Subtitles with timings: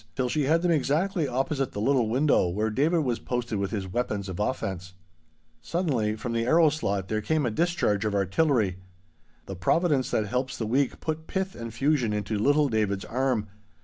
[0.15, 3.85] till she had them exactly opposite the little window where David was posted with his
[3.87, 4.95] weapons of offence.
[5.61, 8.77] Suddenly from the arrow slot there came a discharge of artillery.
[9.45, 13.47] The providence that helps the weak put pith and fusion into little David's arm.